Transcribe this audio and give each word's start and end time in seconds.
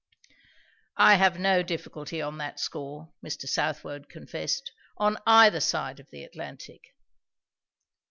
"I 0.97 1.13
have 1.17 1.37
no 1.37 1.61
difficulty 1.61 2.23
on 2.23 2.39
that 2.39 2.59
score," 2.59 3.13
Mr. 3.23 3.47
Southwode 3.47 4.09
confessed; 4.09 4.71
"on 4.97 5.17
either 5.27 5.59
side 5.61 5.99
of 5.99 6.09
the 6.09 6.23
Atlantic." 6.23 6.95